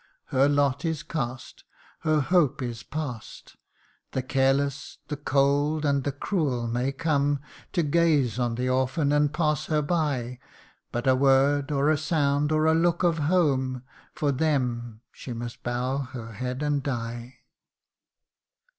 Her 0.33 0.49
lot 0.49 0.83
is 0.83 1.03
cast; 1.03 1.63
Her 1.99 2.21
hope 2.21 2.63
is 2.63 2.81
past; 2.81 3.55
The 4.13 4.23
careless, 4.23 4.97
the 5.09 5.15
cold, 5.15 5.85
and 5.85 6.03
the 6.05 6.11
cruel 6.11 6.65
may 6.67 6.91
come 6.91 7.39
To 7.73 7.83
gaze 7.83 8.39
on 8.39 8.55
the 8.55 8.67
orphan, 8.67 9.11
and 9.11 9.31
pass 9.31 9.67
her 9.67 9.83
by: 9.83 10.39
But 10.91 11.05
a 11.05 11.13
word, 11.15 11.71
or 11.71 11.91
a 11.91 11.99
sound, 11.99 12.51
or 12.51 12.65
a 12.65 12.73
look 12.73 13.03
of 13.03 13.19
home 13.19 13.83
For 14.15 14.31
them 14.31 15.01
she 15.11 15.33
must 15.33 15.61
bow 15.61 15.97
her 15.99 16.33
head, 16.33 16.63
and 16.63 16.81
die 16.81 17.35